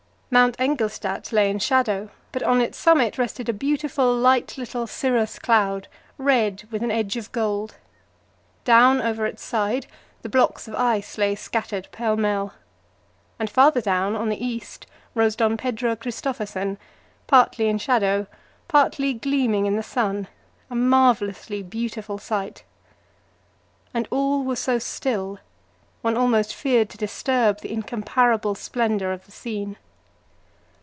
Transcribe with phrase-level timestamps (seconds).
[0.33, 5.37] Mount Engelstad lay in shadow, but on its summit rested a beautiful light little cirrus
[5.37, 7.75] cloud, red with an edge of gold.
[8.63, 9.87] Down over its side
[10.21, 12.53] the blocks of ice lay scattered pell mell.
[13.39, 16.77] And farther down on the east rose Don Pedro Christophersen,
[17.27, 18.25] partly in shadow,
[18.69, 20.29] partly gleaming in the sun
[20.69, 22.63] a marvellously beautiful sight.
[23.93, 25.39] And all was so still;
[26.01, 29.75] one almost feared to disturb the incomparable splendour of the scene.